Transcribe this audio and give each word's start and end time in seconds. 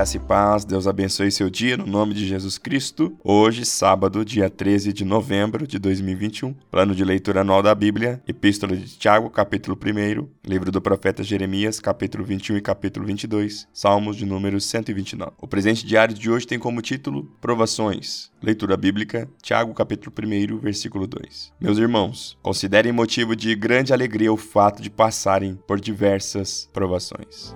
Graça 0.00 0.16
e 0.16 0.20
paz, 0.20 0.64
Deus 0.64 0.86
abençoe 0.86 1.30
seu 1.30 1.50
dia 1.50 1.76
no 1.76 1.84
nome 1.84 2.14
de 2.14 2.26
Jesus 2.26 2.56
Cristo. 2.56 3.14
Hoje, 3.22 3.66
sábado, 3.66 4.24
dia 4.24 4.48
13 4.48 4.94
de 4.94 5.04
novembro 5.04 5.66
de 5.66 5.78
2021, 5.78 6.54
plano 6.70 6.94
de 6.94 7.04
leitura 7.04 7.42
anual 7.42 7.62
da 7.62 7.74
Bíblia, 7.74 8.18
Epístola 8.26 8.74
de 8.74 8.96
Tiago, 8.96 9.28
capítulo 9.28 9.76
1, 9.76 10.26
livro 10.48 10.72
do 10.72 10.80
profeta 10.80 11.22
Jeremias, 11.22 11.80
capítulo 11.80 12.24
21 12.24 12.56
e 12.56 12.60
capítulo 12.62 13.04
22, 13.04 13.68
Salmos 13.74 14.16
de 14.16 14.24
número 14.24 14.58
129. 14.58 15.32
O 15.38 15.46
presente 15.46 15.84
diário 15.84 16.14
de 16.14 16.30
hoje 16.30 16.46
tem 16.46 16.58
como 16.58 16.80
título 16.80 17.30
Provações. 17.38 18.30
Leitura 18.42 18.78
bíblica, 18.78 19.28
Tiago, 19.42 19.74
capítulo 19.74 20.14
1, 20.18 20.60
versículo 20.60 21.06
2. 21.06 21.52
Meus 21.60 21.76
irmãos, 21.76 22.38
considerem 22.40 22.90
motivo 22.90 23.36
de 23.36 23.54
grande 23.54 23.92
alegria 23.92 24.32
o 24.32 24.38
fato 24.38 24.80
de 24.80 24.88
passarem 24.88 25.58
por 25.66 25.78
diversas 25.78 26.70
provações. 26.72 27.54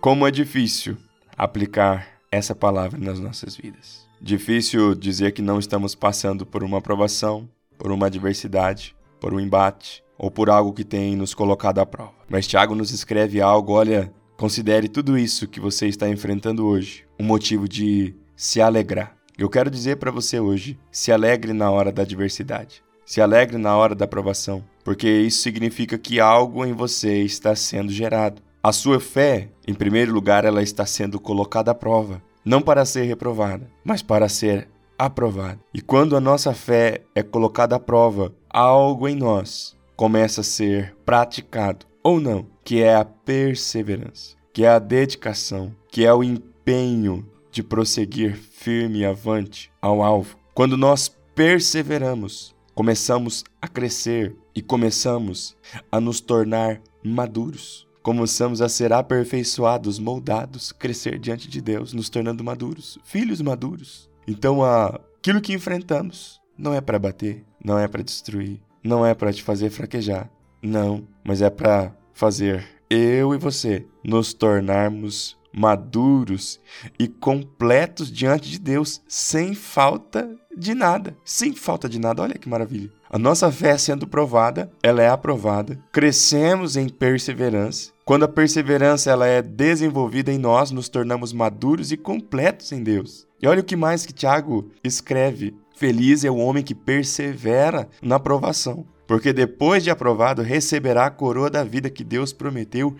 Como 0.00 0.24
é 0.24 0.30
difícil 0.30 0.96
aplicar 1.36 2.06
essa 2.30 2.54
palavra 2.54 2.96
nas 3.00 3.18
nossas 3.18 3.56
vidas. 3.56 4.06
Difícil 4.20 4.94
dizer 4.94 5.32
que 5.32 5.42
não 5.42 5.58
estamos 5.58 5.96
passando 5.96 6.46
por 6.46 6.62
uma 6.62 6.78
aprovação, 6.78 7.48
por 7.76 7.90
uma 7.90 8.06
adversidade, 8.06 8.94
por 9.20 9.34
um 9.34 9.40
embate 9.40 10.04
ou 10.16 10.30
por 10.30 10.50
algo 10.50 10.72
que 10.72 10.84
tem 10.84 11.16
nos 11.16 11.34
colocado 11.34 11.80
à 11.80 11.86
prova. 11.86 12.14
Mas 12.28 12.46
Tiago 12.46 12.76
nos 12.76 12.92
escreve 12.92 13.40
algo, 13.40 13.72
olha, 13.72 14.12
considere 14.36 14.88
tudo 14.88 15.18
isso 15.18 15.48
que 15.48 15.58
você 15.58 15.88
está 15.88 16.08
enfrentando 16.08 16.64
hoje 16.64 17.04
um 17.18 17.24
motivo 17.24 17.68
de 17.68 18.14
se 18.36 18.60
alegrar. 18.60 19.16
Eu 19.36 19.48
quero 19.48 19.68
dizer 19.68 19.96
para 19.96 20.12
você 20.12 20.38
hoje, 20.38 20.78
se 20.92 21.10
alegre 21.10 21.52
na 21.52 21.72
hora 21.72 21.90
da 21.90 22.02
adversidade. 22.02 22.84
Se 23.04 23.20
alegre 23.20 23.58
na 23.58 23.76
hora 23.76 23.96
da 23.96 24.04
aprovação, 24.04 24.62
porque 24.84 25.08
isso 25.08 25.42
significa 25.42 25.98
que 25.98 26.20
algo 26.20 26.64
em 26.64 26.72
você 26.72 27.22
está 27.22 27.56
sendo 27.56 27.90
gerado. 27.90 28.42
A 28.60 28.72
sua 28.72 28.98
fé, 28.98 29.50
em 29.68 29.72
primeiro 29.72 30.12
lugar, 30.12 30.44
ela 30.44 30.60
está 30.60 30.84
sendo 30.84 31.20
colocada 31.20 31.70
à 31.70 31.74
prova, 31.74 32.20
não 32.44 32.60
para 32.60 32.84
ser 32.84 33.04
reprovada, 33.04 33.70
mas 33.84 34.02
para 34.02 34.28
ser 34.28 34.68
aprovada. 34.98 35.60
E 35.72 35.80
quando 35.80 36.16
a 36.16 36.20
nossa 36.20 36.52
fé 36.52 37.02
é 37.14 37.22
colocada 37.22 37.76
à 37.76 37.78
prova, 37.78 38.34
algo 38.50 39.06
em 39.06 39.14
nós 39.14 39.76
começa 39.94 40.40
a 40.40 40.44
ser 40.44 40.96
praticado 41.04 41.86
ou 42.02 42.20
não, 42.20 42.46
que 42.64 42.82
é 42.82 42.96
a 42.96 43.04
perseverança, 43.04 44.36
que 44.52 44.64
é 44.64 44.68
a 44.68 44.80
dedicação, 44.80 45.72
que 45.88 46.04
é 46.04 46.12
o 46.12 46.24
empenho 46.24 47.24
de 47.52 47.62
prosseguir 47.62 48.36
firme 48.36 49.04
avante 49.04 49.70
ao 49.80 50.02
alvo. 50.02 50.36
Quando 50.52 50.76
nós 50.76 51.08
perseveramos, 51.32 52.56
começamos 52.74 53.44
a 53.62 53.68
crescer 53.68 54.34
e 54.52 54.60
começamos 54.60 55.56
a 55.92 56.00
nos 56.00 56.20
tornar 56.20 56.80
maduros 57.04 57.87
começamos 58.08 58.62
a 58.62 58.70
ser 58.70 58.90
aperfeiçoados, 58.90 59.98
moldados, 59.98 60.72
crescer 60.72 61.18
diante 61.18 61.46
de 61.46 61.60
Deus, 61.60 61.92
nos 61.92 62.08
tornando 62.08 62.42
maduros, 62.42 62.98
filhos 63.04 63.42
maduros. 63.42 64.08
Então, 64.26 64.64
aquilo 64.64 65.42
que 65.42 65.52
enfrentamos 65.52 66.40
não 66.56 66.72
é 66.72 66.80
para 66.80 66.98
bater, 66.98 67.44
não 67.62 67.78
é 67.78 67.86
para 67.86 68.02
destruir, 68.02 68.62
não 68.82 69.04
é 69.04 69.12
para 69.12 69.30
te 69.30 69.42
fazer 69.42 69.68
fraquejar, 69.68 70.30
não, 70.62 71.06
mas 71.22 71.42
é 71.42 71.50
para 71.50 71.94
fazer 72.14 72.66
eu 72.88 73.34
e 73.34 73.38
você 73.38 73.84
nos 74.02 74.32
tornarmos 74.32 75.36
maduros 75.52 76.58
e 76.98 77.08
completos 77.08 78.10
diante 78.10 78.48
de 78.48 78.58
Deus, 78.58 79.02
sem 79.06 79.54
falta 79.54 80.34
de 80.58 80.74
nada. 80.74 81.16
Sem 81.24 81.54
falta 81.54 81.88
de 81.88 81.98
nada. 81.98 82.22
Olha 82.22 82.34
que 82.34 82.48
maravilha. 82.48 82.90
A 83.10 83.18
nossa 83.18 83.50
fé 83.50 83.78
sendo 83.78 84.06
provada, 84.06 84.70
ela 84.82 85.02
é 85.02 85.08
aprovada. 85.08 85.78
Crescemos 85.92 86.76
em 86.76 86.88
perseverança. 86.88 87.92
Quando 88.04 88.24
a 88.24 88.28
perseverança 88.28 89.10
ela 89.10 89.26
é 89.26 89.40
desenvolvida 89.40 90.32
em 90.32 90.38
nós, 90.38 90.70
nos 90.70 90.88
tornamos 90.88 91.32
maduros 91.32 91.92
e 91.92 91.96
completos 91.96 92.72
em 92.72 92.82
Deus. 92.82 93.26
E 93.40 93.46
olha 93.46 93.60
o 93.60 93.64
que 93.64 93.76
mais 93.76 94.04
que 94.04 94.12
Tiago 94.12 94.70
escreve. 94.82 95.54
Feliz 95.76 96.24
é 96.24 96.30
o 96.30 96.36
homem 96.36 96.64
que 96.64 96.74
persevera 96.74 97.88
na 98.02 98.16
aprovação, 98.16 98.84
porque 99.06 99.32
depois 99.32 99.84
de 99.84 99.90
aprovado 99.90 100.42
receberá 100.42 101.06
a 101.06 101.10
coroa 101.10 101.48
da 101.48 101.62
vida 101.62 101.88
que 101.88 102.02
Deus 102.02 102.32
prometeu 102.32 102.96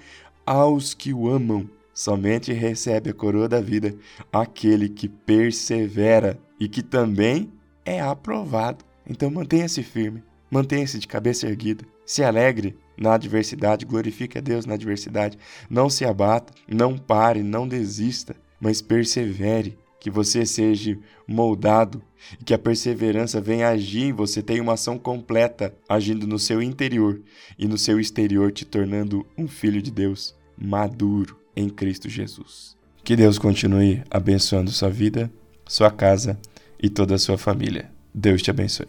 aos 0.46 0.94
que 0.94 1.12
o 1.12 1.28
amam. 1.28 1.69
Somente 1.92 2.52
recebe 2.52 3.10
a 3.10 3.14
coroa 3.14 3.48
da 3.48 3.60
vida 3.60 3.96
aquele 4.32 4.88
que 4.88 5.08
persevera 5.08 6.38
e 6.58 6.69
que 6.69 6.82
também 6.82 7.52
é 7.84 8.00
aprovado. 8.00 8.84
Então 9.08 9.30
mantenha-se 9.30 9.82
firme, 9.82 10.22
mantenha-se 10.50 10.98
de 10.98 11.06
cabeça 11.06 11.46
erguida, 11.46 11.84
se 12.04 12.22
alegre 12.22 12.76
na 12.96 13.14
adversidade, 13.14 13.86
glorifique 13.86 14.38
a 14.38 14.41
Deus 14.41 14.66
na 14.66 14.74
adversidade. 14.74 15.38
Não 15.70 15.88
se 15.88 16.04
abata, 16.04 16.52
não 16.69 16.98
pare, 16.98 17.42
não 17.42 17.66
desista, 17.66 18.34
mas 18.60 18.82
persevere, 18.82 19.78
que 20.00 20.10
você 20.10 20.46
seja 20.46 20.96
moldado 21.26 22.02
e 22.41 22.44
que 22.44 22.54
a 22.54 22.58
perseverança 22.58 23.40
venha 23.40 23.69
agir 23.69 24.12
você, 24.12 24.42
tenha 24.42 24.62
uma 24.62 24.75
ação 24.75 24.98
completa 24.98 25.75
agindo 25.88 26.26
no 26.26 26.38
seu 26.38 26.62
interior 26.62 27.20
e 27.58 27.66
no 27.66 27.76
seu 27.76 27.98
exterior, 27.98 28.52
te 28.52 28.64
tornando 28.64 29.26
um 29.36 29.48
filho 29.48 29.82
de 29.82 29.90
Deus 29.90 30.36
maduro 30.56 31.36
em 31.54 31.69
Cristo 31.69 32.08
Jesus. 32.08 32.76
Que 33.02 33.16
Deus 33.16 33.38
continue 33.38 34.02
abençoando 34.10 34.70
sua 34.70 34.90
vida, 34.90 35.30
sua 35.68 35.90
casa 35.90 36.38
e 36.82 36.88
toda 36.88 37.14
a 37.14 37.18
sua 37.18 37.38
família. 37.38 37.90
Deus 38.12 38.42
te 38.42 38.50
abençoe. 38.50 38.88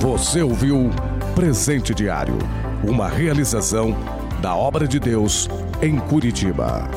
Você 0.00 0.42
ouviu 0.42 0.90
Presente 1.34 1.94
Diário, 1.94 2.38
uma 2.82 3.08
realização 3.08 3.96
da 4.40 4.54
obra 4.54 4.86
de 4.86 4.98
Deus 4.98 5.48
em 5.80 5.98
Curitiba. 5.98 6.90